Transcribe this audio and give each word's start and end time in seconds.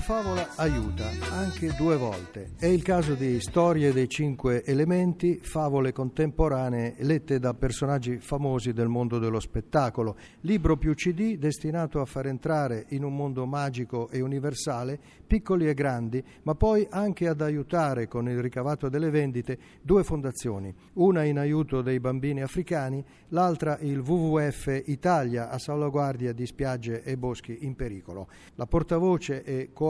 Favola 0.00 0.48
aiuta 0.56 1.10
anche 1.30 1.74
due 1.76 1.96
volte. 1.96 2.52
È 2.58 2.66
il 2.66 2.82
caso 2.82 3.14
di 3.14 3.38
Storie 3.38 3.92
dei 3.92 4.08
cinque 4.08 4.64
elementi, 4.64 5.38
favole 5.42 5.92
contemporanee 5.92 6.94
lette 7.00 7.38
da 7.38 7.52
personaggi 7.52 8.18
famosi 8.18 8.72
del 8.72 8.88
mondo 8.88 9.18
dello 9.18 9.40
spettacolo. 9.40 10.16
Libro 10.40 10.76
più 10.76 10.94
CD 10.94 11.36
destinato 11.36 12.00
a 12.00 12.06
far 12.06 12.26
entrare 12.28 12.86
in 12.90 13.04
un 13.04 13.14
mondo 13.14 13.44
magico 13.46 14.08
e 14.08 14.20
universale 14.22 14.98
piccoli 15.26 15.68
e 15.68 15.74
grandi, 15.74 16.22
ma 16.42 16.54
poi 16.54 16.86
anche 16.90 17.28
ad 17.28 17.40
aiutare 17.40 18.08
con 18.08 18.28
il 18.28 18.40
ricavato 18.40 18.88
delle 18.88 19.10
vendite 19.10 19.58
due 19.80 20.02
fondazioni, 20.02 20.74
una 20.94 21.22
in 21.22 21.38
aiuto 21.38 21.82
dei 21.82 22.00
bambini 22.00 22.42
africani, 22.42 23.04
l'altra 23.28 23.78
il 23.80 24.00
WWF 24.00 24.82
Italia 24.86 25.50
a 25.50 25.58
salvaguardia 25.58 26.32
di 26.32 26.46
spiagge 26.46 27.02
e 27.02 27.16
boschi 27.16 27.58
in 27.60 27.76
pericolo. 27.76 28.28
La 28.56 28.66
portavoce 28.66 29.44
e 29.44 29.70
coautrice 29.72 29.89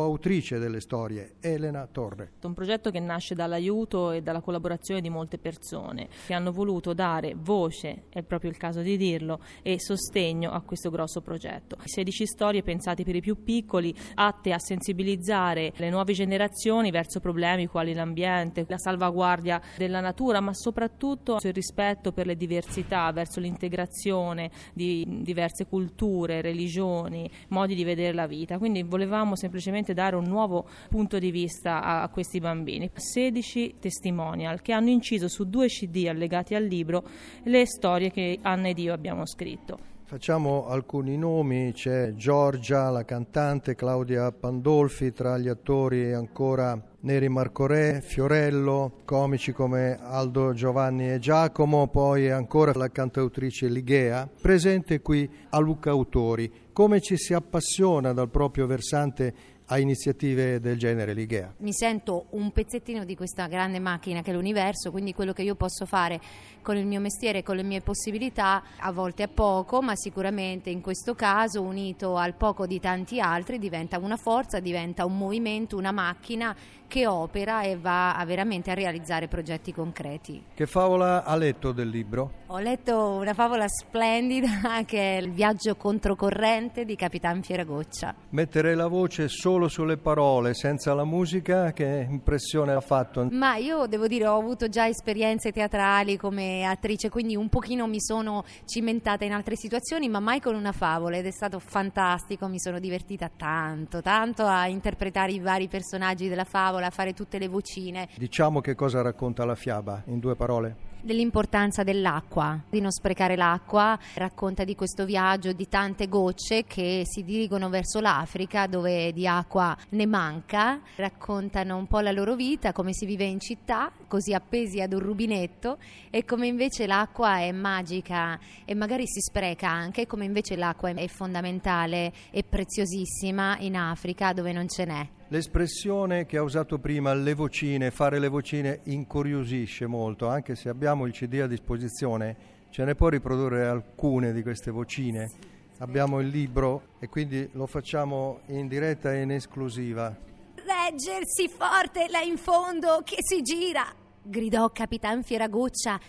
delle 0.59 0.81
storie, 0.81 1.35
Elena 1.41 1.87
Torre. 1.87 2.33
Un 2.43 2.55
progetto 2.55 2.91
che 2.91 3.01
nasce 3.01 3.35
dall'aiuto 3.35 4.13
e 4.13 4.23
dalla 4.23 4.41
collaborazione 4.41 5.01
di 5.01 5.11
molte 5.11 5.39
persone 5.39 6.09
che 6.27 6.35
hanno 6.35 6.53
voluto 6.53 6.95
dare 6.95 7.35
voce, 7.37 8.05
è 8.09 8.23
proprio 8.23 8.51
il 8.51 8.57
caso 8.57 8.81
di 8.81 8.97
dirlo, 8.97 9.41
e 9.63 9.81
sostegno 9.81 10.51
a 10.51 10.61
questo 10.63 10.91
grosso 10.91 11.21
progetto. 11.21 11.77
16 11.85 12.27
storie 12.27 12.63
pensate 12.63 13.05
per 13.05 13.17
i 13.17 13.21
più 13.21 13.43
piccoli, 13.43 13.95
atte 14.15 14.53
a 14.53 14.59
sensibilizzare 14.59 15.73
le 15.77 15.91
nuove 15.91 16.13
generazioni 16.13 16.91
verso 16.91 17.21
problemi 17.21 17.67
quali 17.67 17.93
l'ambiente, 17.93 18.65
la 18.69 18.79
salvaguardia 18.79 19.61
della 19.77 20.01
natura, 20.01 20.41
ma 20.41 20.55
soprattutto 20.55 21.39
il 21.43 21.53
rispetto 21.53 22.13
per 22.13 22.27
le 22.27 22.37
diversità, 22.37 23.11
verso 23.13 23.41
l'integrazione 23.41 24.51
di 24.73 25.05
diverse 25.23 25.67
culture, 25.67 26.41
religioni, 26.41 27.31
modi 27.49 27.75
di 27.75 27.85
vedere 27.85 28.15
la 28.15 28.27
vita. 28.27 28.59
Quindi 28.59 28.83
volevamo 28.83 29.37
semplicemente 29.37 29.90
semplicemente 29.91 29.95
dare 29.95 30.17
un 30.17 30.25
nuovo 30.25 30.67
punto 30.89 31.19
di 31.19 31.31
vista 31.31 31.83
a, 31.83 32.03
a 32.03 32.09
questi 32.09 32.39
bambini. 32.39 32.91
16 32.95 33.77
testimonial 33.81 34.63
che 34.63 34.73
hanno 34.73 34.89
inciso 34.89 35.29
su 35.29 35.49
due 35.49 35.67
CD 35.67 36.07
allegati 36.09 36.55
al 36.55 36.65
libro 36.65 37.05
le 37.45 37.67
storie 37.67 38.11
che 38.11 38.39
Anna 38.43 38.69
ed 38.69 38.79
io 38.79 38.93
abbiamo 38.93 39.27
scritto. 39.27 39.91
Facciamo 40.11 40.67
alcuni 40.67 41.17
nomi, 41.17 41.71
c'è 41.73 42.15
Giorgia, 42.15 42.91
la 42.91 43.05
cantante, 43.05 43.77
Claudia 43.77 44.33
Pandolfi, 44.33 45.13
tra 45.13 45.39
gli 45.39 45.47
attori 45.47 46.13
ancora 46.13 46.77
Neri 47.03 47.29
Marcorè, 47.29 48.01
Fiorello, 48.01 49.03
comici 49.05 49.53
come 49.53 49.97
Aldo 50.03 50.53
Giovanni 50.53 51.13
e 51.13 51.21
Giacomo, 51.21 51.87
poi 51.87 52.29
ancora 52.29 52.73
la 52.75 52.91
cantautrice 52.91 53.69
Ligea, 53.69 54.29
presente 54.43 55.01
qui 55.01 55.31
a 55.51 55.61
Luca 55.61 55.91
Autori. 55.91 56.51
Come 56.73 57.01
ci 57.01 57.17
si 57.17 57.33
appassiona 57.33 58.13
dal 58.13 58.31
proprio 58.31 58.67
versante 58.67 59.33
a 59.73 59.79
iniziative 59.79 60.59
del 60.59 60.77
genere, 60.77 61.15
Ligea? 61.15 61.55
Mi 61.59 61.73
sento 61.73 62.27
un 62.31 62.51
pezzettino 62.51 63.05
di 63.05 63.15
questa 63.15 63.47
grande 63.47 63.79
macchina 63.79 64.21
che 64.21 64.33
è 64.33 64.35
l'universo, 64.35 64.91
quindi 64.91 65.15
quello 65.15 65.33
che 65.33 65.43
io 65.43 65.55
posso 65.55 65.87
fare 65.87 66.21
con 66.61 66.77
il 66.77 66.87
mio 66.87 66.99
mestiere, 67.01 67.45
con 67.45 67.55
le 67.55 67.63
mie 67.63 67.81
possibilità, 67.81 68.63
a 68.79 68.91
volte 68.91 69.25
è 69.25 69.29
poco, 69.29 69.81
ma 69.81 69.95
sicuramente 69.95 70.71
in 70.71 70.81
questo 70.81 71.15
caso, 71.15 71.63
unito 71.63 72.17
al 72.17 72.35
poco 72.35 72.67
di 72.67 72.81
tanti 72.81 73.21
altri, 73.21 73.59
diventa 73.59 73.99
una 73.99 74.17
forza, 74.17 74.59
diventa 74.59 75.05
un 75.05 75.17
movimento, 75.17 75.77
una 75.77 75.93
macchina 75.93 76.55
che 76.91 77.07
opera 77.07 77.63
e 77.63 77.77
va 77.77 78.17
a 78.17 78.25
veramente 78.25 78.73
a 78.73 78.75
realizzare 78.75 79.29
progetti 79.29 79.73
concreti. 79.73 80.43
Che 80.53 80.67
favola 80.67 81.23
ha 81.23 81.37
letto 81.37 81.71
del 81.71 81.89
libro? 81.89 82.39
Ho 82.49 82.59
letto 82.59 83.11
una 83.11 83.33
favola 83.33 83.69
splendida 83.69 84.83
che 84.85 85.19
è 85.19 85.21
Il 85.21 85.31
viaggio 85.31 85.77
controcorrente 85.77 86.85
di 86.85 86.97
Capitan 86.97 87.43
Fieragoccia. 87.43 88.13
Mettere 88.31 88.75
la 88.75 88.89
voce 88.89 89.29
solo 89.29 89.69
sulle 89.69 89.99
parole, 89.99 90.53
senza 90.53 90.93
la 90.93 91.05
musica, 91.05 91.73
che 91.73 92.09
impressione 92.11 92.73
ha 92.73 92.81
fatto? 92.81 93.29
Ma 93.31 93.55
io 93.55 93.87
devo 93.87 94.09
dire, 94.09 94.27
ho 94.27 94.37
avuto 94.37 94.69
già 94.69 94.89
esperienze 94.89 95.53
teatrali 95.53 96.17
come 96.17 96.65
attrice, 96.65 97.09
quindi 97.09 97.37
un 97.37 97.49
pochino 97.49 97.87
mi 97.87 98.01
sono 98.01 98.45
cimentata 98.65 99.25
in 99.25 99.33
altre 99.33 99.55
situazioni, 99.55 100.09
ma 100.09 100.19
mai 100.19 100.41
con 100.41 100.57
una 100.57 100.73
favola 100.73 101.17
ed 101.17 101.27
è 101.27 101.31
stato 101.31 101.61
fantastico, 101.61 102.49
mi 102.49 102.59
sono 102.59 102.81
divertita 102.81 103.31
tanto, 103.35 104.03
tanto 104.03 104.45
a 104.45 104.67
interpretare 104.67 105.31
i 105.31 105.39
vari 105.39 105.69
personaggi 105.69 106.29
della 106.29 106.43
favola, 106.43 106.80
a 106.87 106.91
fare 106.91 107.13
tutte 107.13 107.39
le 107.39 107.49
vocine. 107.49 108.09
Diciamo 108.17 108.61
che 108.61 108.75
cosa 108.75 109.03
racconta 109.03 109.45
la 109.45 109.55
fiaba 109.55 110.03
in 110.07 110.19
due 110.19 110.37
parole? 110.37 110.89
dell'importanza 111.03 111.83
dell'acqua, 111.83 112.63
di 112.69 112.81
non 112.81 112.91
sprecare 112.91 113.37
l'acqua, 113.37 113.99
racconta 114.15 114.65
di 114.65 114.75
questo 114.75 115.05
viaggio 115.05 115.53
di 115.53 115.69
tante 115.69 116.09
gocce 116.09 116.65
che 116.65 117.03
si 117.05 117.25
dirigono 117.25 117.69
verso 117.69 118.01
l'Africa 118.01 118.67
dove 118.67 119.13
di 119.13 119.27
acqua 119.27 119.77
ne 119.91 120.07
manca, 120.07 120.81
raccontano 120.97 121.77
un 121.77 121.87
po' 121.87 122.01
la 122.01 122.13
loro 122.13 122.35
vita, 122.35 122.73
come 122.73 122.93
si 122.93 123.07
vive 123.07 123.25
in 123.25 123.41
città, 123.41 123.91
così 124.07 124.35
appesi 124.35 124.81
ad 124.81 124.93
un 124.93 125.01
rubinetto 125.01 125.79
e 126.11 126.25
come 126.25 126.47
invece 126.47 126.87
l'acqua 126.87 127.39
è 127.39 127.53
magica 127.53 128.39
e 128.65 128.75
magari 128.75 129.07
si 129.07 129.21
spreca 129.21 129.69
anche, 129.69 130.07
come 130.07 130.25
invece 130.25 130.57
l'acqua 130.57 130.91
è 130.91 131.09
fondamentale 131.09 132.13
e 132.31 132.43
preziosissima 132.43 133.59
in 133.59 133.77
Africa 133.77 134.33
dove 134.33 134.53
non 134.53 134.69
ce 134.69 134.85
n'è. 134.85 135.09
L'espressione 135.33 136.27
che 136.27 136.39
ha 136.39 136.43
usato 136.43 136.81
prima, 136.81 137.15
le 137.15 137.35
vocine, 137.35 137.93
fare 137.93 138.19
le 138.19 138.27
vocine, 138.27 138.81
incuriosisce 138.87 139.87
molto, 139.87 140.27
anche 140.27 140.57
se 140.57 140.69
abbiamo 140.69 141.07
il 141.07 141.13
CD 141.13 141.35
a 141.41 141.47
disposizione, 141.47 142.67
ce 142.71 142.83
ne 142.83 142.97
può 142.97 143.07
riprodurre 143.07 143.65
alcune 143.65 144.33
di 144.33 144.43
queste 144.43 144.73
vocine. 144.73 145.31
Abbiamo 145.79 146.19
il 146.19 146.27
libro 146.27 146.97
e 146.99 147.09
quindi 147.09 147.49
lo 147.53 147.69
facciamo 147.69 148.41
in 148.47 148.67
diretta 148.67 149.15
e 149.15 149.21
in 149.23 149.31
esclusiva. 149.31 150.13
Reggersi 150.57 151.49
forte 151.49 152.09
là 152.09 152.23
in 152.23 152.37
fondo 152.37 153.03
che 153.05 153.19
si 153.21 153.41
gira, 153.43 153.87
gridò 154.21 154.71
Capitan 154.71 155.23
Fieragoccia. 155.23 156.01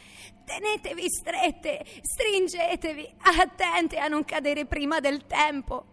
Tenetevi 0.44 1.08
strette, 1.08 1.86
stringetevi, 2.02 3.08
attente 3.40 4.00
a 4.00 4.08
non 4.08 4.26
cadere 4.26 4.66
prima 4.66 5.00
del 5.00 5.28
tempo. 5.28 5.91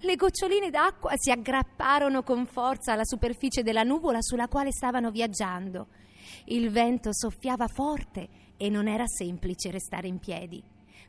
Le 0.00 0.14
goccioline 0.14 0.68
d'acqua 0.68 1.12
si 1.16 1.30
aggrapparono 1.30 2.22
con 2.22 2.44
forza 2.44 2.92
alla 2.92 3.04
superficie 3.04 3.62
della 3.62 3.82
nuvola 3.82 4.20
sulla 4.20 4.46
quale 4.46 4.70
stavano 4.70 5.10
viaggiando. 5.10 5.86
Il 6.46 6.70
vento 6.70 7.14
soffiava 7.14 7.66
forte 7.66 8.28
e 8.58 8.68
non 8.68 8.88
era 8.88 9.06
semplice 9.06 9.70
restare 9.70 10.06
in 10.06 10.18
piedi. 10.18 10.62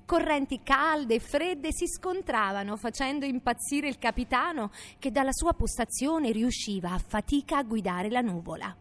Correnti 0.06 0.62
calde 0.64 1.16
e 1.16 1.20
fredde 1.20 1.74
si 1.74 1.86
scontravano, 1.86 2.78
facendo 2.78 3.26
impazzire 3.26 3.90
il 3.90 3.98
capitano 3.98 4.72
che 5.00 5.12
dalla 5.12 5.34
sua 5.34 5.52
postazione 5.52 6.32
riusciva 6.32 6.92
a 6.94 7.02
fatica 7.06 7.58
a 7.58 7.64
guidare 7.64 8.10
la 8.10 8.22
nuvola. 8.22 8.74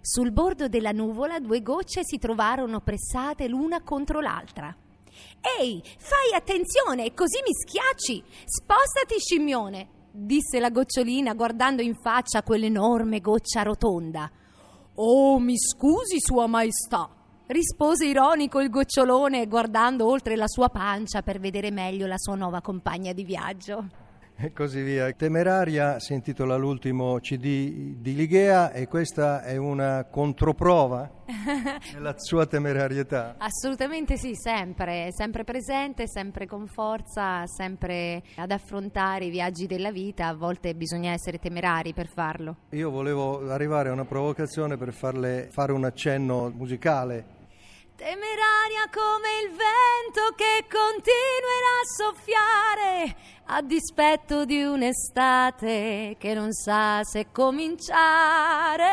Sul 0.00 0.32
bordo 0.32 0.66
della 0.66 0.90
nuvola 0.90 1.38
due 1.38 1.62
gocce 1.62 2.00
si 2.02 2.18
trovarono 2.18 2.80
pressate 2.80 3.46
l'una 3.46 3.80
contro 3.82 4.20
l'altra. 4.20 4.76
Ehi, 5.60 5.82
fai 5.98 6.34
attenzione, 6.34 7.12
così 7.14 7.40
mi 7.46 7.52
schiacci! 7.52 8.22
Spostati, 8.44 9.18
scimmione! 9.18 10.00
disse 10.12 10.60
la 10.60 10.70
gocciolina 10.70 11.32
guardando 11.32 11.80
in 11.80 11.94
faccia 11.94 12.42
quell'enorme 12.42 13.20
goccia 13.20 13.62
rotonda. 13.62 14.30
Oh, 14.96 15.38
mi 15.38 15.56
scusi, 15.56 16.18
Sua 16.20 16.46
Maestà, 16.46 17.08
rispose 17.46 18.06
ironico 18.06 18.60
il 18.60 18.68
gocciolone 18.68 19.46
guardando 19.46 20.06
oltre 20.06 20.36
la 20.36 20.46
sua 20.46 20.68
pancia 20.68 21.22
per 21.22 21.40
vedere 21.40 21.70
meglio 21.70 22.06
la 22.06 22.18
sua 22.18 22.34
nuova 22.34 22.60
compagna 22.60 23.12
di 23.12 23.24
viaggio 23.24 24.01
e 24.42 24.52
così 24.52 24.82
via. 24.82 25.12
Temeraria 25.12 26.00
si 26.00 26.14
intitola 26.14 26.56
l'ultimo 26.56 27.18
CD 27.20 27.94
di 27.96 28.14
Ligea 28.14 28.72
e 28.72 28.88
questa 28.88 29.42
è 29.42 29.56
una 29.56 30.04
controprova 30.10 31.08
della 31.92 32.14
sua 32.16 32.44
temerarietà. 32.46 33.36
Assolutamente 33.38 34.16
sì, 34.16 34.34
sempre, 34.34 35.10
sempre 35.12 35.44
presente, 35.44 36.08
sempre 36.08 36.46
con 36.46 36.66
forza, 36.66 37.46
sempre 37.46 38.22
ad 38.34 38.50
affrontare 38.50 39.26
i 39.26 39.30
viaggi 39.30 39.66
della 39.66 39.92
vita, 39.92 40.26
a 40.26 40.34
volte 40.34 40.74
bisogna 40.74 41.12
essere 41.12 41.38
temerari 41.38 41.92
per 41.94 42.08
farlo. 42.08 42.56
Io 42.70 42.90
volevo 42.90 43.48
arrivare 43.48 43.90
a 43.90 43.92
una 43.92 44.04
provocazione 44.04 44.76
per 44.76 44.92
farle 44.92 45.48
fare 45.52 45.70
un 45.70 45.84
accenno 45.84 46.50
musicale 46.52 47.40
temeraria 47.96 48.88
come 48.90 49.28
il 49.44 49.50
vento 49.50 50.34
che 50.34 50.64
continuerà 50.68 51.80
a 51.80 51.86
soffiare 51.96 53.16
a 53.46 53.62
dispetto 53.62 54.44
di 54.44 54.62
un'estate 54.62 56.16
che 56.18 56.34
non 56.34 56.52
sa 56.52 57.00
se 57.04 57.26
cominciare. 57.32 58.90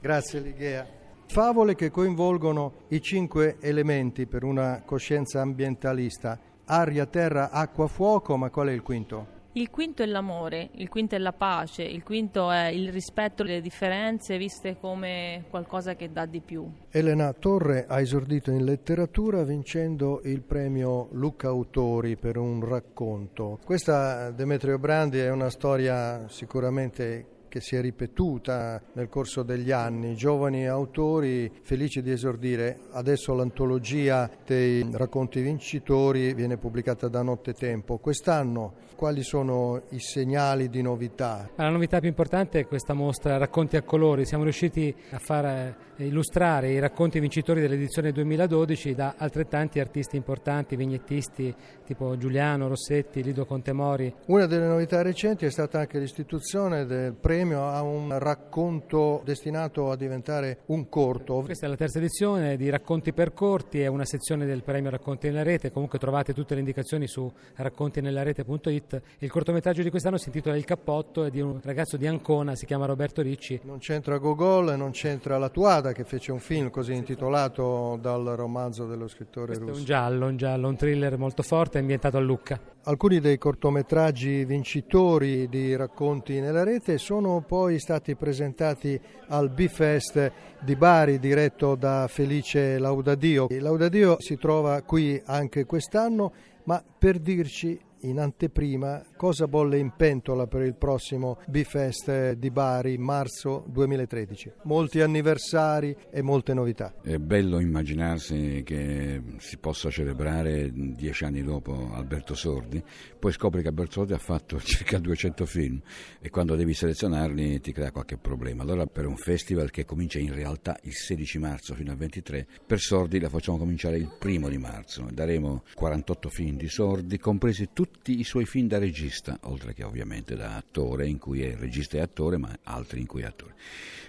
Grazie 0.00 0.40
Ligea. 0.40 0.86
Favole 1.26 1.74
che 1.74 1.90
coinvolgono 1.90 2.86
i 2.88 3.00
cinque 3.00 3.58
elementi 3.60 4.26
per 4.26 4.42
una 4.42 4.82
coscienza 4.84 5.40
ambientalista, 5.40 6.38
aria, 6.64 7.06
terra, 7.06 7.50
acqua, 7.50 7.86
fuoco, 7.86 8.36
ma 8.36 8.50
qual 8.50 8.68
è 8.68 8.72
il 8.72 8.82
quinto? 8.82 9.38
Il 9.54 9.68
quinto 9.68 10.04
è 10.04 10.06
l'amore, 10.06 10.70
il 10.74 10.88
quinto 10.88 11.16
è 11.16 11.18
la 11.18 11.32
pace, 11.32 11.82
il 11.82 12.04
quinto 12.04 12.52
è 12.52 12.68
il 12.68 12.92
rispetto 12.92 13.42
delle 13.42 13.60
differenze 13.60 14.38
viste 14.38 14.76
come 14.78 15.46
qualcosa 15.50 15.96
che 15.96 16.12
dà 16.12 16.24
di 16.24 16.40
più. 16.40 16.70
Elena 16.88 17.32
Torre 17.32 17.84
ha 17.88 18.00
esordito 18.00 18.52
in 18.52 18.64
letteratura 18.64 19.42
vincendo 19.42 20.20
il 20.22 20.42
premio 20.42 21.08
Luca 21.12 21.48
Autori 21.48 22.14
per 22.14 22.36
un 22.36 22.64
racconto. 22.64 23.58
Questa 23.64 24.30
Demetrio 24.30 24.78
Brandi 24.78 25.18
è 25.18 25.30
una 25.30 25.50
storia 25.50 26.28
sicuramente 26.28 27.38
che 27.50 27.60
si 27.60 27.76
è 27.76 27.80
ripetuta 27.82 28.80
nel 28.94 29.08
corso 29.08 29.42
degli 29.42 29.72
anni. 29.72 30.14
Giovani 30.14 30.66
autori 30.68 31.50
felici 31.62 32.00
di 32.00 32.12
esordire. 32.12 32.78
Adesso 32.92 33.34
l'antologia 33.34 34.30
dei 34.46 34.88
racconti 34.92 35.42
vincitori 35.42 36.32
viene 36.32 36.56
pubblicata 36.56 37.08
da 37.08 37.20
Nottetempo. 37.20 37.98
Quest'anno 37.98 38.88
quali 39.00 39.22
sono 39.22 39.82
i 39.90 39.98
segnali 39.98 40.68
di 40.68 40.80
novità? 40.82 41.48
La 41.56 41.70
novità 41.70 41.98
più 42.00 42.08
importante 42.08 42.60
è 42.60 42.66
questa 42.66 42.92
mostra 42.92 43.38
Racconti 43.38 43.76
a 43.76 43.82
colori. 43.82 44.24
Siamo 44.26 44.44
riusciti 44.44 44.94
a 45.10 45.18
far 45.18 45.44
eh, 45.46 46.04
illustrare 46.04 46.70
i 46.70 46.78
racconti 46.78 47.18
vincitori 47.18 47.60
dell'edizione 47.60 48.12
2012 48.12 48.94
da 48.94 49.14
altrettanti 49.16 49.80
artisti 49.80 50.16
importanti, 50.16 50.76
vignettisti 50.76 51.54
tipo 51.84 52.16
Giuliano, 52.16 52.68
Rossetti, 52.68 53.22
Lido 53.22 53.44
Contemori. 53.46 54.14
Una 54.26 54.46
delle 54.46 54.66
novità 54.66 55.02
recenti 55.02 55.46
è 55.46 55.50
stata 55.50 55.80
anche 55.80 55.98
l'istituzione 55.98 56.84
del 56.84 57.14
premio 57.14 57.38
a 57.40 57.82
un 57.82 58.18
racconto 58.18 59.22
destinato 59.24 59.90
a 59.90 59.96
diventare 59.96 60.60
un 60.66 60.88
corto. 60.88 61.40
Questa 61.40 61.66
è 61.66 61.68
la 61.68 61.76
terza 61.76 61.98
edizione 61.98 62.56
di 62.56 62.68
Racconti 62.68 63.12
per 63.12 63.32
corti, 63.32 63.80
è 63.80 63.86
una 63.86 64.04
sezione 64.04 64.44
del 64.44 64.62
premio 64.62 64.90
Racconti 64.90 65.28
nella 65.28 65.42
rete, 65.42 65.72
comunque 65.72 65.98
trovate 65.98 66.34
tutte 66.34 66.54
le 66.54 66.60
indicazioni 66.60 67.06
su 67.06 67.30
raccontinellaRete.it 67.56 69.02
il 69.18 69.30
cortometraggio 69.30 69.82
di 69.82 69.90
quest'anno 69.90 70.18
si 70.18 70.28
intitola 70.28 70.56
Il 70.56 70.64
cappotto, 70.64 71.24
è 71.24 71.30
di 71.30 71.40
un 71.40 71.60
ragazzo 71.62 71.96
di 71.96 72.06
Ancona, 72.06 72.54
si 72.54 72.66
chiama 72.66 72.86
Roberto 72.86 73.22
Ricci. 73.22 73.60
Non 73.64 73.78
c'entra 73.78 74.18
Gogol 74.18 74.76
non 74.76 74.90
c'entra 74.90 75.38
La 75.38 75.48
Tuada 75.48 75.92
che 75.92 76.04
fece 76.04 76.32
un 76.32 76.40
film 76.40 76.70
così 76.70 76.92
intitolato 76.92 77.98
dal 78.00 78.24
romanzo 78.36 78.86
dello 78.86 79.08
scrittore 79.08 79.46
Questo 79.46 79.64
russo. 79.64 79.76
È 79.76 79.80
un 79.80 79.84
giallo, 79.86 80.26
un 80.26 80.36
giallo, 80.36 80.68
un 80.68 80.76
thriller 80.76 81.16
molto 81.16 81.42
forte 81.42 81.78
ambientato 81.78 82.16
a 82.16 82.20
Lucca. 82.20 82.60
Alcuni 82.84 83.20
dei 83.20 83.36
cortometraggi 83.36 84.44
vincitori 84.44 85.48
di 85.48 85.76
racconti 85.76 86.40
nella 86.40 86.64
rete 86.64 86.96
sono 86.98 87.29
poi 87.38 87.78
stati 87.78 88.16
presentati 88.16 89.00
al 89.28 89.48
B-Fest 89.48 90.32
di 90.58 90.74
Bari 90.74 91.20
diretto 91.20 91.76
da 91.76 92.08
Felice 92.08 92.78
Laudadio. 92.78 93.46
Laudadio 93.48 94.16
si 94.18 94.36
trova 94.36 94.82
qui 94.82 95.22
anche 95.26 95.64
quest'anno, 95.64 96.32
ma 96.64 96.82
per 96.98 97.20
dirci 97.20 97.78
in 98.02 98.18
anteprima 98.18 99.04
cosa 99.16 99.46
bolle 99.46 99.78
in 99.78 99.92
pentola 99.96 100.46
per 100.46 100.62
il 100.62 100.74
prossimo 100.74 101.38
B-Fest 101.46 102.32
di 102.32 102.50
Bari, 102.50 102.96
marzo 102.96 103.64
2013. 103.68 104.52
Molti 104.64 105.00
anniversari 105.00 105.94
e 106.10 106.22
molte 106.22 106.54
novità. 106.54 106.94
È 107.02 107.18
bello 107.18 107.60
immaginarsi 107.60 108.62
che 108.64 109.20
si 109.38 109.58
possa 109.58 109.90
celebrare 109.90 110.70
dieci 110.72 111.24
anni 111.24 111.42
dopo 111.42 111.90
Alberto 111.92 112.34
Sordi, 112.34 112.82
poi 113.18 113.32
scopri 113.32 113.62
che 113.62 113.68
Alberto 113.68 113.92
Sordi 113.92 114.12
ha 114.14 114.18
fatto 114.18 114.58
circa 114.64 114.98
200 114.98 115.44
film 115.44 115.80
e 116.20 116.30
quando 116.30 116.54
devi 116.54 116.72
selezionarli 116.72 117.60
ti 117.60 117.72
crea 117.72 117.90
qualche 117.90 118.16
problema. 118.16 118.62
Allora 118.62 118.86
per 118.86 119.06
un 119.06 119.16
festival 119.16 119.70
che 119.70 119.84
comincia 119.84 120.18
in 120.18 120.34
realtà 120.34 120.78
il 120.82 120.94
16 120.94 121.38
marzo 121.38 121.74
fino 121.74 121.90
al 121.90 121.96
23, 121.96 122.46
per 122.66 122.78
Sordi 122.78 123.18
la 123.18 123.28
facciamo 123.28 123.58
cominciare 123.58 123.96
il 123.96 124.14
primo 124.18 124.48
di 124.48 124.58
marzo. 124.58 125.06
Daremo 125.12 125.64
48 125.74 126.28
film 126.28 126.56
di 126.56 126.68
Sordi, 126.68 127.18
compresi 127.18 127.68
tutti 127.72 127.89
i 128.06 128.24
suoi 128.24 128.46
film 128.46 128.66
da 128.66 128.78
regista, 128.78 129.38
oltre 129.42 129.74
che 129.74 129.84
ovviamente 129.84 130.34
da 130.34 130.56
attore, 130.56 131.06
in 131.06 131.18
cui 131.18 131.42
è 131.42 131.56
regista 131.56 131.96
e 131.96 132.00
attore, 132.00 132.38
ma 132.38 132.56
altri 132.64 133.00
in 133.00 133.06
cui 133.06 133.22
è 133.22 133.26
attore. 133.26 133.54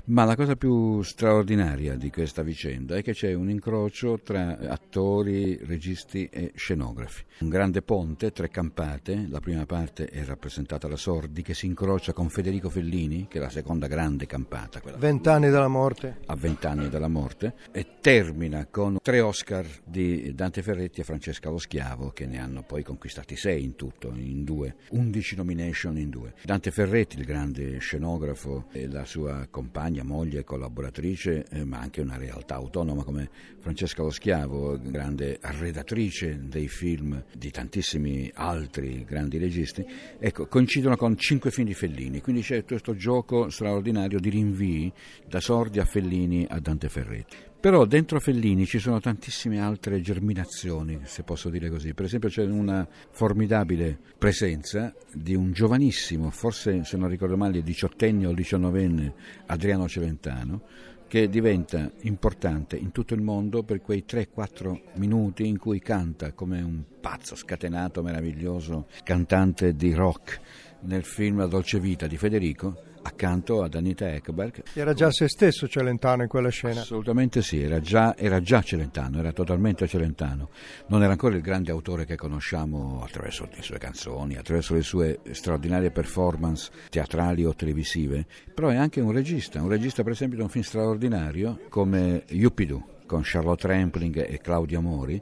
Ma 0.06 0.24
la 0.24 0.36
cosa 0.36 0.56
più 0.56 1.04
straordinaria 1.04 1.96
di 1.96 2.10
questa 2.10 2.42
vicenda 2.42 2.96
è 2.96 3.04
che 3.04 3.14
c'è 3.14 3.34
un 3.34 3.50
incrocio 3.50 4.20
tra 4.24 4.58
attori, 4.58 5.60
registi 5.64 6.28
e 6.32 6.52
scenografi. 6.56 7.24
Un 7.40 7.50
grande 7.50 7.82
ponte, 7.84 8.32
tre 8.32 8.50
campate, 8.50 9.28
la 9.30 9.40
prima 9.40 9.66
parte 9.66 10.08
è 10.08 10.24
rappresentata 10.24 10.88
da 10.88 10.96
Sordi 10.96 11.44
che 11.44 11.54
si 11.54 11.68
incrocia 11.68 12.14
con 12.14 12.30
Federico 12.30 12.70
Fellini, 12.70 13.28
che 13.28 13.38
è 13.38 13.42
la 13.42 13.50
seconda 13.50 13.88
grande 13.88 14.26
campata. 14.26 14.82
Vent'anni 14.98 15.50
dalla 15.50 15.68
morte. 15.68 16.18
A 16.26 16.36
vent'anni 16.36 16.90
dalla 16.90 17.08
morte 17.08 17.54
e 17.72 17.98
termina 18.02 18.66
con 18.70 18.98
tre 19.02 19.20
Oscar 19.20 19.68
di 19.84 20.34
Dante 20.34 20.64
Ferretti 20.64 21.02
e 21.02 21.04
Francesca 21.04 21.50
Lo 21.50 21.60
Schiavo 21.60 22.10
che 22.10 22.26
ne 22.26 22.40
hanno 22.40 22.64
poi 22.64 22.84
conquistati 22.84 23.36
sei 23.36 23.64
in 23.72 23.76
tutto, 23.76 24.12
in 24.14 24.44
due, 24.44 24.76
undici 24.90 25.36
nomination 25.36 25.98
in 25.98 26.10
due. 26.10 26.34
Dante 26.44 26.72
Ferretti, 26.72 27.18
il 27.18 27.26
grande 27.26 27.80
scenografo 27.80 28.66
e 28.72 28.88
la 28.88 29.06
sua 29.06 29.48
compagna, 29.50 30.04
moglie, 30.04 30.44
collaboratrice, 30.44 31.46
eh, 31.50 31.64
ma 31.64 31.80
anche 31.80 32.02
una 32.02 32.18
realtà 32.18 32.56
autonoma 32.56 33.04
come 33.04 33.30
Francesca 33.60 34.04
Lo 34.04 34.10
Schiavo, 34.10 34.80
grande 34.82 35.38
arredatrice 35.42 36.48
dei 36.48 36.68
film 36.68 37.24
di 37.34 37.50
tantissimi 37.52 38.30
altri 38.34 39.06
grandi 39.06 39.38
registi, 39.38 39.86
ecco, 40.20 40.48
coincidono 40.48 40.98
con 40.98 41.18
cinque 41.18 41.52
film 41.52 41.68
di 41.68 41.74
Fellini, 41.74 42.22
quindi 42.22 42.42
c'è 42.42 42.66
questo 42.66 42.96
gioco 42.96 43.50
straordinario 43.50 44.20
di 44.20 44.30
rinvii 44.30 44.92
da 45.28 45.40
Sordi 45.40 45.80
a 45.80 45.86
Fellini 45.86 46.46
a 46.50 46.60
Dante 46.60 46.90
Ferretti. 46.90 47.51
Però 47.62 47.86
dentro 47.86 48.20
Fellini 48.20 48.66
ci 48.66 48.80
sono 48.80 49.00
tantissime 49.00 49.62
altre 49.62 50.02
germinazioni, 50.02 51.02
se 51.04 51.22
posso 51.22 51.48
dire 51.50 51.70
così. 51.70 51.94
Per 51.94 52.06
esempio 52.06 52.28
c'è 52.28 52.44
una 52.44 52.88
formidabile 53.12 54.00
presenza 54.18 54.92
di 55.14 55.36
un 55.36 55.52
giovanissimo, 55.52 56.32
forse 56.32 56.84
se 56.84 56.98
non 56.98 57.08
ricordo 57.08 57.38
male, 57.38 57.62
diciottenne 57.62 58.26
o 58.26 58.34
diciannovenne 58.34 59.14
Adriano 59.46 59.88
Celentano, 59.88 60.64
che 61.08 61.30
diventa 61.30 61.92
importante 62.02 62.78
in 62.78 62.92
tutto 62.92 63.14
il 63.14 63.22
mondo 63.22 63.62
per 63.62 63.80
quei 63.80 64.06
3-4 64.08 64.82
minuti 64.96 65.46
in 65.46 65.60
cui 65.60 65.80
canta 65.80 66.32
come 66.32 66.64
un 66.64 66.82
pazzo 67.00 67.36
scatenato, 67.36 68.02
meraviglioso 68.02 68.88
cantante 69.04 69.76
di 69.76 69.94
rock 69.94 70.40
nel 70.86 71.04
film 71.04 71.38
La 71.38 71.46
dolce 71.46 71.80
vita 71.80 72.08
di 72.08 72.18
Federico 72.18 72.90
accanto 73.04 73.64
ad 73.64 73.76
Anita 73.76 74.12
Ekberg. 74.14 74.64
Era 74.74 74.94
già 74.94 75.12
se 75.12 75.28
stesso 75.28 75.68
Celentano 75.68 76.24
in 76.24 76.28
quella 76.28 76.50
scena? 76.50 76.82
Assolutamente 76.82 77.42
sì, 77.42 77.62
era 77.62 77.80
già, 77.80 78.16
era 78.18 78.42
già, 78.42 78.62
Celentano, 78.62 79.20
era 79.20 79.32
totalmente 79.32 79.88
Celentano. 79.88 80.50
Non 80.88 81.04
era 81.04 81.12
ancora 81.12 81.36
il 81.36 81.42
grande 81.42 81.72
autore 81.72 82.06
che 82.06 82.16
conosciamo 82.16 83.02
attraverso 83.04 83.48
le 83.54 83.62
sue 83.62 83.78
canzoni, 83.78 84.38
attraverso 84.38 84.74
le 84.74 84.82
sue 84.82 85.20
straordinarie 85.32 85.92
performance 85.92 86.72
teatrali 86.90 87.46
o 87.46 87.54
televisive, 87.56 88.26
però 88.54 88.70
è 88.70 88.76
anche 88.76 89.02
un 89.02 89.12
regista, 89.12 89.62
un 89.62 89.70
regista 89.70 90.04
per 90.04 90.14
esempio 90.14 90.38
di 90.38 90.44
un 90.44 90.50
film 90.50 90.64
straordinario 90.64 91.60
come 91.70 92.24
Yuppidoo 92.30 93.00
con 93.06 93.22
Charlotte 93.24 93.68
Rampling 93.68 94.26
e 94.26 94.40
Claudia 94.40 94.80
Mori, 94.80 95.22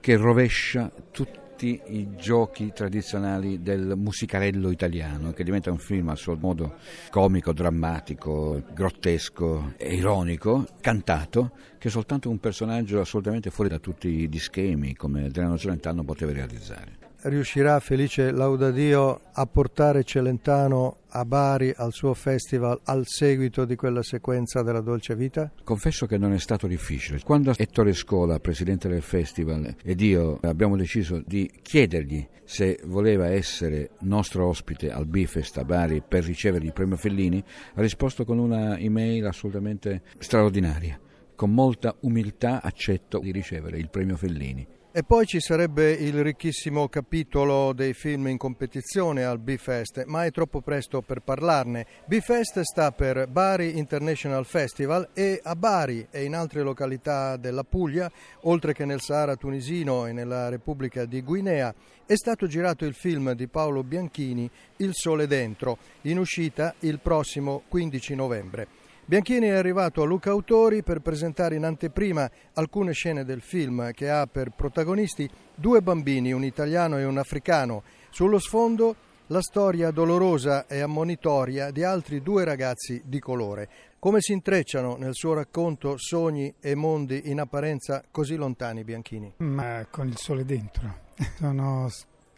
che 0.00 0.16
rovescia 0.16 0.90
tutti 1.12 1.46
tutti 1.58 1.80
i 1.86 2.14
giochi 2.14 2.70
tradizionali 2.72 3.60
del 3.60 3.94
musicarello 3.96 4.70
italiano, 4.70 5.32
che 5.32 5.42
diventa 5.42 5.72
un 5.72 5.78
film 5.78 6.08
a 6.10 6.14
suo 6.14 6.36
modo 6.36 6.76
comico, 7.10 7.52
drammatico, 7.52 8.62
grottesco 8.72 9.74
ironico, 9.80 10.68
cantato, 10.80 11.50
che 11.76 11.90
soltanto 11.90 12.30
un 12.30 12.38
personaggio 12.38 13.00
assolutamente 13.00 13.50
fuori 13.50 13.68
da 13.68 13.80
tutti 13.80 14.28
gli 14.28 14.38
schemi 14.38 14.94
come 14.94 15.24
Adriano 15.24 15.58
Celentano 15.58 16.04
poteva 16.04 16.30
realizzare 16.30 17.06
riuscirà 17.28 17.78
Felice 17.80 18.30
Laudadio 18.32 19.20
a 19.32 19.46
portare 19.46 20.04
Celentano 20.04 20.98
a 21.10 21.24
Bari 21.24 21.72
al 21.76 21.92
suo 21.92 22.12
festival 22.14 22.80
al 22.84 23.06
seguito 23.06 23.64
di 23.64 23.76
quella 23.76 24.02
sequenza 24.02 24.62
della 24.62 24.80
Dolce 24.80 25.14
Vita? 25.14 25.50
Confesso 25.64 26.06
che 26.06 26.18
non 26.18 26.32
è 26.32 26.38
stato 26.38 26.66
difficile. 26.66 27.20
Quando 27.24 27.52
Ettore 27.56 27.92
Scola, 27.92 28.40
presidente 28.40 28.88
del 28.88 29.02
festival, 29.02 29.76
ed 29.82 30.00
io 30.00 30.38
abbiamo 30.42 30.76
deciso 30.76 31.22
di 31.24 31.50
chiedergli 31.62 32.26
se 32.44 32.80
voleva 32.84 33.28
essere 33.28 33.90
nostro 34.00 34.46
ospite 34.46 34.90
al 34.90 35.06
Bifest 35.06 35.58
a 35.58 35.64
Bari 35.64 36.02
per 36.06 36.24
ricevere 36.24 36.64
il 36.64 36.72
premio 36.72 36.96
Fellini, 36.96 37.42
ha 37.74 37.80
risposto 37.80 38.24
con 38.24 38.38
una 38.38 38.78
email 38.78 39.26
assolutamente 39.26 40.02
straordinaria. 40.18 40.98
Con 41.34 41.52
molta 41.52 41.94
umiltà 42.00 42.62
accetto 42.62 43.20
di 43.20 43.30
ricevere 43.30 43.78
il 43.78 43.90
premio 43.90 44.16
Fellini. 44.16 44.66
E 44.98 45.04
poi 45.04 45.26
ci 45.26 45.38
sarebbe 45.38 45.92
il 45.92 46.24
ricchissimo 46.24 46.88
capitolo 46.88 47.72
dei 47.72 47.94
film 47.94 48.26
in 48.26 48.36
competizione 48.36 49.22
al 49.22 49.38
B-Fest, 49.38 50.02
ma 50.06 50.24
è 50.24 50.32
troppo 50.32 50.60
presto 50.60 51.02
per 51.02 51.20
parlarne. 51.20 51.86
B-Fest 52.06 52.62
sta 52.62 52.90
per 52.90 53.28
Bari 53.28 53.78
International 53.78 54.44
Festival 54.44 55.10
e 55.14 55.38
a 55.40 55.54
Bari 55.54 56.08
e 56.10 56.24
in 56.24 56.34
altre 56.34 56.62
località 56.62 57.36
della 57.36 57.62
Puglia, 57.62 58.10
oltre 58.40 58.72
che 58.72 58.84
nel 58.84 59.00
Sahara 59.00 59.36
tunisino 59.36 60.04
e 60.04 60.12
nella 60.12 60.48
Repubblica 60.48 61.04
di 61.04 61.22
Guinea, 61.22 61.72
è 62.04 62.16
stato 62.16 62.48
girato 62.48 62.84
il 62.84 62.94
film 62.94 63.34
di 63.34 63.46
Paolo 63.46 63.84
Bianchini 63.84 64.50
Il 64.78 64.90
Sole 64.94 65.28
Dentro, 65.28 65.78
in 66.02 66.18
uscita 66.18 66.74
il 66.80 66.98
prossimo 66.98 67.62
15 67.68 68.16
novembre. 68.16 68.77
Bianchini 69.08 69.46
è 69.46 69.54
arrivato 69.54 70.02
a 70.02 70.04
Luca 70.04 70.28
Autori 70.28 70.82
per 70.82 71.00
presentare 71.00 71.54
in 71.54 71.64
anteprima 71.64 72.30
alcune 72.52 72.92
scene 72.92 73.24
del 73.24 73.40
film 73.40 73.90
che 73.92 74.10
ha 74.10 74.26
per 74.26 74.50
protagonisti 74.50 75.26
due 75.54 75.80
bambini, 75.80 76.30
un 76.32 76.44
italiano 76.44 76.98
e 76.98 77.06
un 77.06 77.16
africano. 77.16 77.84
Sullo 78.10 78.38
sfondo 78.38 78.94
la 79.28 79.40
storia 79.40 79.90
dolorosa 79.92 80.66
e 80.66 80.80
ammonitoria 80.80 81.70
di 81.70 81.84
altri 81.84 82.20
due 82.20 82.44
ragazzi 82.44 83.00
di 83.02 83.18
colore. 83.18 83.70
Come 83.98 84.20
si 84.20 84.32
intrecciano 84.32 84.96
nel 84.96 85.14
suo 85.14 85.32
racconto 85.32 85.96
sogni 85.96 86.54
e 86.60 86.74
mondi 86.74 87.30
in 87.30 87.40
apparenza 87.40 88.04
così 88.10 88.36
lontani, 88.36 88.84
Bianchini? 88.84 89.36
Ma 89.38 89.86
con 89.90 90.08
il 90.08 90.18
sole 90.18 90.44
dentro. 90.44 91.06
Sono 91.38 91.88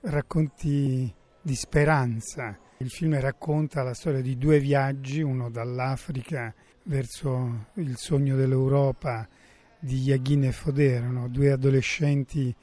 racconti 0.02 1.12
di 1.42 1.54
speranza. 1.56 2.56
Il 2.82 2.88
film 2.88 3.20
racconta 3.20 3.82
la 3.82 3.92
storia 3.92 4.22
di 4.22 4.38
due 4.38 4.58
viaggi, 4.58 5.20
uno 5.20 5.50
dall'Africa 5.50 6.54
verso 6.84 7.66
il 7.74 7.98
sogno 7.98 8.36
dell'Europa 8.36 9.28
di 9.78 9.98
Yaghin 9.98 10.44
e 10.44 10.52
Fodé, 10.52 10.92
erano 10.92 11.28
due 11.28 11.52
adolescenti 11.52 12.56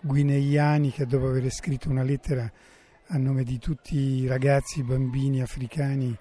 guineiani 0.00 0.90
che 0.90 1.06
dopo 1.06 1.28
aver 1.28 1.50
scritto 1.50 1.88
una 1.88 2.02
lettera 2.02 2.52
a 3.06 3.16
nome 3.16 3.42
di 3.42 3.58
tutti 3.58 3.96
i 3.96 4.26
ragazzi, 4.26 4.82
bambini 4.82 5.40
africani 5.40 6.14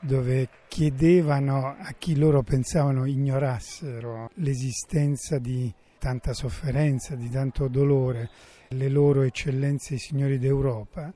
dove 0.00 0.50
chiedevano 0.68 1.74
a 1.78 1.94
chi 1.96 2.18
loro 2.18 2.42
pensavano 2.42 3.06
ignorassero 3.06 4.28
l'esistenza 4.34 5.38
di 5.38 5.72
tanta 5.98 6.34
sofferenza, 6.34 7.14
di 7.14 7.30
tanto 7.30 7.66
dolore, 7.68 8.28
le 8.68 8.88
loro 8.90 9.22
eccellenze 9.22 9.94
i 9.94 9.98
signori 9.98 10.38
d'Europa. 10.38 11.10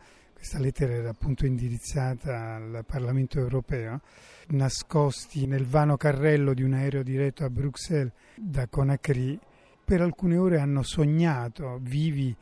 Questa 0.44 0.62
lettera 0.62 0.92
era 0.92 1.08
appunto 1.08 1.46
indirizzata 1.46 2.56
al 2.56 2.84
Parlamento 2.86 3.38
europeo, 3.38 4.02
nascosti 4.48 5.46
nel 5.46 5.64
vano 5.64 5.96
carrello 5.96 6.52
di 6.52 6.62
un 6.62 6.74
aereo 6.74 7.02
diretto 7.02 7.46
a 7.46 7.48
Bruxelles 7.48 8.12
da 8.36 8.68
Conakry. 8.68 9.38
Per 9.82 10.02
alcune 10.02 10.36
ore 10.36 10.58
hanno 10.58 10.82
sognato, 10.82 11.78
vivi 11.80 12.36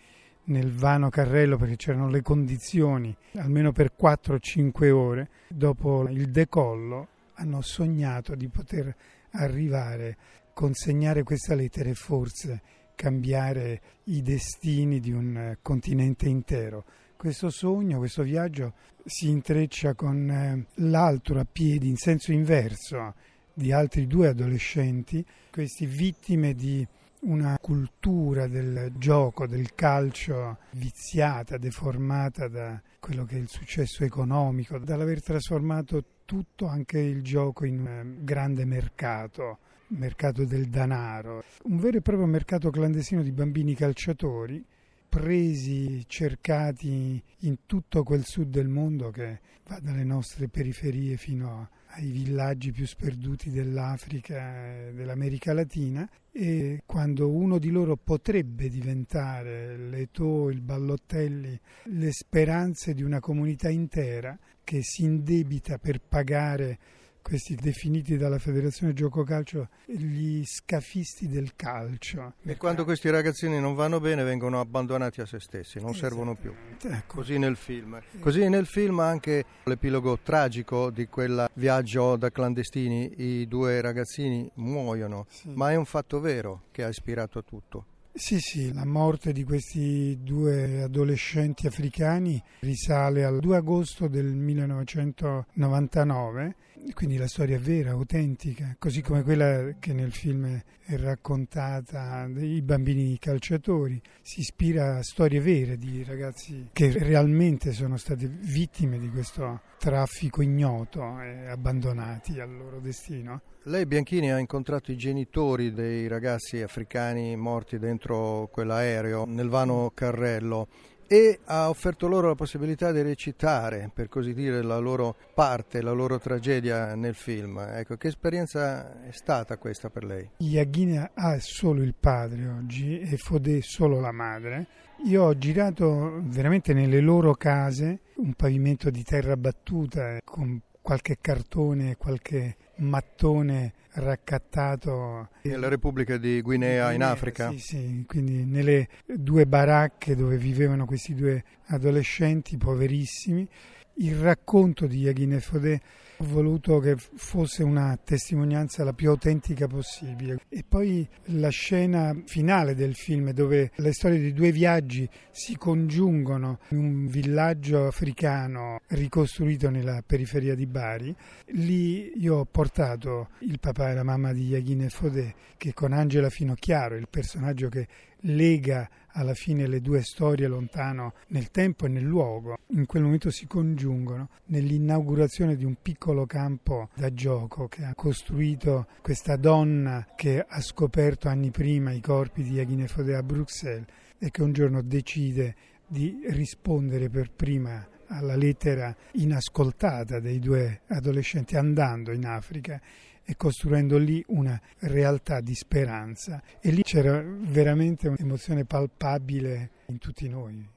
nel 0.46 0.72
vano 0.72 1.10
carrello 1.10 1.56
perché 1.56 1.76
c'erano 1.76 2.08
le 2.08 2.22
condizioni, 2.22 3.16
almeno 3.36 3.70
per 3.70 3.92
4-5 3.96 4.90
ore, 4.90 5.28
dopo 5.46 6.08
il 6.08 6.32
decollo, 6.32 7.06
hanno 7.34 7.60
sognato 7.60 8.34
di 8.34 8.48
poter 8.48 8.92
arrivare, 9.34 10.16
consegnare 10.52 11.22
questa 11.22 11.54
lettera 11.54 11.88
e 11.88 11.94
forse 11.94 12.62
cambiare 12.96 13.80
i 14.06 14.22
destini 14.22 14.98
di 14.98 15.12
un 15.12 15.56
continente 15.62 16.28
intero. 16.28 16.84
Questo 17.22 17.50
sogno, 17.50 17.98
questo 17.98 18.24
viaggio 18.24 18.72
si 19.04 19.28
intreccia 19.28 19.94
con 19.94 20.28
eh, 20.28 20.66
l'altro 20.82 21.38
a 21.38 21.44
piedi 21.44 21.88
in 21.88 21.96
senso 21.96 22.32
inverso 22.32 23.14
di 23.54 23.70
altri 23.70 24.08
due 24.08 24.26
adolescenti, 24.26 25.24
questi 25.48 25.86
vittime 25.86 26.52
di 26.54 26.84
una 27.20 27.56
cultura 27.60 28.48
del 28.48 28.94
gioco, 28.96 29.46
del 29.46 29.72
calcio 29.72 30.58
viziata, 30.72 31.58
deformata 31.58 32.48
da 32.48 32.82
quello 32.98 33.24
che 33.24 33.36
è 33.36 33.38
il 33.38 33.48
successo 33.48 34.02
economico, 34.02 34.80
dall'aver 34.80 35.22
trasformato 35.22 36.02
tutto, 36.24 36.66
anche 36.66 36.98
il 36.98 37.22
gioco, 37.22 37.64
in 37.64 37.86
un 37.86 38.16
grande 38.24 38.64
mercato, 38.64 39.58
mercato 39.90 40.44
del 40.44 40.66
denaro, 40.66 41.44
un 41.66 41.76
vero 41.76 41.98
e 41.98 42.02
proprio 42.02 42.26
mercato 42.26 42.68
clandestino 42.70 43.22
di 43.22 43.30
bambini 43.30 43.76
calciatori 43.76 44.64
presi, 45.12 46.06
cercati 46.06 47.22
in 47.40 47.66
tutto 47.66 48.02
quel 48.02 48.24
sud 48.24 48.48
del 48.48 48.68
mondo 48.68 49.10
che 49.10 49.40
va 49.66 49.78
dalle 49.78 50.04
nostre 50.04 50.48
periferie 50.48 51.18
fino 51.18 51.68
ai 51.88 52.10
villaggi 52.10 52.72
più 52.72 52.86
sperduti 52.86 53.50
dell'Africa 53.50 54.86
e 54.86 54.92
dell'America 54.94 55.52
Latina. 55.52 56.08
E 56.30 56.82
quando 56.86 57.30
uno 57.30 57.58
di 57.58 57.68
loro 57.68 57.98
potrebbe 57.98 58.70
diventare 58.70 59.76
l'Eto, 59.76 60.48
il 60.48 60.62
Ballottelli, 60.62 61.60
le 61.82 62.10
speranze 62.10 62.94
di 62.94 63.02
una 63.02 63.20
comunità 63.20 63.68
intera 63.68 64.38
che 64.64 64.80
si 64.82 65.04
indebita 65.04 65.76
per 65.76 66.00
pagare 66.00 66.78
questi 67.22 67.54
definiti 67.54 68.16
dalla 68.16 68.38
Federazione 68.38 68.92
Gioco 68.92 69.22
Calcio 69.22 69.68
gli 69.86 70.42
scafisti 70.44 71.28
del 71.28 71.54
calcio. 71.56 72.34
E 72.42 72.56
quando 72.56 72.84
questi 72.84 73.08
ragazzini 73.08 73.60
non 73.60 73.74
vanno 73.74 74.00
bene 74.00 74.24
vengono 74.24 74.60
abbandonati 74.60 75.20
a 75.20 75.26
se 75.26 75.40
stessi, 75.40 75.80
non 75.80 75.94
servono 75.94 76.34
più. 76.34 76.52
Ecco. 76.82 77.16
Così 77.16 77.38
nel 77.38 77.56
film. 77.56 78.00
Così 78.18 78.48
nel 78.48 78.66
film 78.66 79.00
anche 79.00 79.44
l'epilogo 79.64 80.18
tragico 80.18 80.90
di 80.90 81.06
quel 81.06 81.48
viaggio 81.54 82.16
da 82.16 82.30
clandestini, 82.30 83.40
i 83.40 83.48
due 83.48 83.80
ragazzini 83.80 84.50
muoiono, 84.54 85.26
sì. 85.30 85.50
ma 85.54 85.70
è 85.70 85.76
un 85.76 85.86
fatto 85.86 86.20
vero 86.20 86.64
che 86.70 86.84
ha 86.84 86.88
ispirato 86.88 87.38
a 87.38 87.42
tutto. 87.42 87.86
Sì, 88.14 88.40
sì, 88.40 88.74
la 88.74 88.84
morte 88.84 89.32
di 89.32 89.42
questi 89.42 90.18
due 90.20 90.82
adolescenti 90.82 91.66
africani 91.66 92.38
risale 92.60 93.24
al 93.24 93.40
2 93.40 93.56
agosto 93.56 94.06
del 94.06 94.26
1999 94.26 96.56
quindi 96.94 97.16
la 97.16 97.28
storia 97.28 97.58
vera, 97.58 97.90
autentica, 97.90 98.74
così 98.78 99.02
come 99.02 99.22
quella 99.22 99.74
che 99.78 99.92
nel 99.92 100.12
film 100.12 100.60
è 100.84 100.96
raccontata 100.96 102.26
dei 102.28 102.60
bambini 102.62 103.18
calciatori, 103.18 104.00
si 104.20 104.40
ispira 104.40 104.96
a 104.96 105.02
storie 105.02 105.40
vere 105.40 105.76
di 105.76 106.02
ragazzi 106.04 106.68
che 106.72 106.92
realmente 106.98 107.72
sono 107.72 107.96
state 107.96 108.26
vittime 108.26 108.98
di 108.98 109.08
questo 109.08 109.60
traffico 109.78 110.42
ignoto 110.42 111.20
e 111.20 111.46
abbandonati 111.46 112.40
al 112.40 112.54
loro 112.54 112.80
destino. 112.80 113.40
Lei 113.64 113.86
Bianchini 113.86 114.32
ha 114.32 114.38
incontrato 114.38 114.90
i 114.90 114.96
genitori 114.96 115.72
dei 115.72 116.08
ragazzi 116.08 116.60
africani 116.62 117.36
morti 117.36 117.78
dentro 117.78 118.48
quell'aereo 118.50 119.24
nel 119.24 119.48
vano 119.48 119.92
carrello 119.94 120.68
e 121.12 121.40
ha 121.44 121.68
offerto 121.68 122.08
loro 122.08 122.28
la 122.28 122.34
possibilità 122.34 122.90
di 122.90 123.02
recitare, 123.02 123.90
per 123.92 124.08
così 124.08 124.32
dire, 124.32 124.62
la 124.62 124.78
loro 124.78 125.14
parte, 125.34 125.82
la 125.82 125.92
loro 125.92 126.18
tragedia 126.18 126.94
nel 126.94 127.14
film. 127.14 127.58
Ecco, 127.58 127.98
che 127.98 128.08
esperienza 128.08 129.02
è 129.02 129.10
stata 129.10 129.58
questa 129.58 129.90
per 129.90 130.04
lei? 130.04 130.26
Yaghina 130.38 131.10
ha 131.12 131.38
solo 131.38 131.82
il 131.82 131.94
padre 131.94 132.48
oggi 132.48 132.98
e 132.98 133.18
Fodé 133.18 133.60
solo 133.60 134.00
la 134.00 134.10
madre. 134.10 134.66
Io 135.04 135.24
ho 135.24 135.36
girato 135.36 136.22
veramente 136.22 136.72
nelle 136.72 137.02
loro 137.02 137.34
case 137.34 138.00
un 138.16 138.32
pavimento 138.32 138.88
di 138.88 139.02
terra 139.02 139.36
battuta 139.36 140.18
con 140.24 140.62
qualche 140.80 141.18
cartone, 141.20 141.98
qualche 141.98 142.56
mattone 142.76 143.74
raccattato. 143.94 145.28
Nella 145.42 145.68
Repubblica 145.68 146.16
di 146.16 146.40
Guinea, 146.40 146.92
in 146.92 147.02
Africa? 147.02 147.50
Sì, 147.50 147.58
sì, 147.58 148.04
quindi 148.06 148.44
nelle 148.44 148.88
due 149.06 149.46
baracche 149.46 150.14
dove 150.16 150.36
vivevano 150.36 150.84
questi 150.84 151.14
due 151.14 151.42
adolescenti 151.66 152.56
poverissimi. 152.56 153.48
Il 153.96 154.16
racconto 154.16 154.86
di 154.86 155.00
Yaghine 155.00 155.40
Fodé 155.40 155.80
ho 156.16 156.24
voluto 156.24 156.78
che 156.78 156.96
fosse 156.96 157.62
una 157.62 157.98
testimonianza 158.02 158.84
la 158.84 158.92
più 158.92 159.10
autentica 159.10 159.66
possibile. 159.66 160.38
E 160.48 160.64
poi 160.66 161.06
la 161.26 161.50
scena 161.50 162.16
finale 162.24 162.74
del 162.74 162.94
film 162.94 163.32
dove 163.32 163.70
le 163.74 163.92
storie 163.92 164.18
di 164.18 164.32
due 164.32 164.50
viaggi 164.50 165.08
si 165.30 165.56
congiungono 165.56 166.60
in 166.68 166.78
un 166.78 167.06
villaggio 167.06 167.86
africano 167.86 168.80
ricostruito 168.88 169.68
nella 169.68 170.02
periferia 170.06 170.54
di 170.54 170.66
Bari. 170.66 171.14
Lì 171.52 172.12
io 172.16 172.36
ho 172.36 172.44
portato 172.44 173.30
il 173.40 173.58
papà 173.60 173.90
e 173.90 173.94
la 173.94 174.04
mamma 174.04 174.32
di 174.32 174.46
Yaghine 174.46 174.88
Fodé 174.88 175.34
che 175.56 175.74
con 175.74 175.92
Angela 175.92 176.30
Finocchiaro, 176.30 176.96
il 176.96 177.08
personaggio 177.10 177.68
che 177.68 177.86
lega 178.22 178.88
alla 179.12 179.34
fine 179.34 179.66
le 179.66 179.80
due 179.80 180.02
storie 180.02 180.46
lontano 180.46 181.14
nel 181.28 181.50
tempo 181.50 181.86
e 181.86 181.88
nel 181.88 182.04
luogo, 182.04 182.58
in 182.68 182.86
quel 182.86 183.02
momento 183.02 183.30
si 183.30 183.46
congiungono 183.46 184.28
nell'inaugurazione 184.46 185.56
di 185.56 185.64
un 185.64 185.76
piccolo 185.80 186.26
campo 186.26 186.88
da 186.94 187.12
gioco 187.12 187.68
che 187.68 187.84
ha 187.84 187.94
costruito 187.94 188.86
questa 189.02 189.36
donna 189.36 190.06
che 190.16 190.44
ha 190.46 190.60
scoperto 190.60 191.28
anni 191.28 191.50
prima 191.50 191.92
i 191.92 192.00
corpi 192.00 192.42
di 192.42 192.58
Aghine 192.58 192.86
Fodé 192.86 193.14
a 193.14 193.22
Bruxelles 193.22 193.86
e 194.18 194.30
che 194.30 194.42
un 194.42 194.52
giorno 194.52 194.82
decide 194.82 195.54
di 195.86 196.22
rispondere 196.28 197.08
per 197.08 197.30
prima 197.30 197.86
alla 198.06 198.36
lettera 198.36 198.94
inascoltata 199.12 200.20
dei 200.20 200.38
due 200.38 200.82
adolescenti 200.88 201.56
andando 201.56 202.12
in 202.12 202.26
Africa 202.26 202.80
e 203.24 203.36
costruendo 203.36 203.98
lì 203.98 204.24
una 204.28 204.58
realtà 204.80 205.40
di 205.40 205.54
speranza. 205.54 206.42
E 206.60 206.70
lì 206.70 206.82
c'era 206.82 207.22
veramente 207.24 208.08
un'emozione 208.08 208.64
palpabile 208.64 209.70
in 209.86 209.98
tutti 209.98 210.28
noi. 210.28 210.68